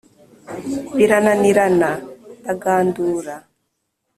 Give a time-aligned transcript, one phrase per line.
[0.97, 1.89] birananirana
[2.41, 3.35] ndagandura.